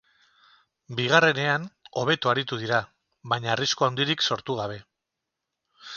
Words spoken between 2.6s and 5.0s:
dira, baina arrisku handirik sortu gabe.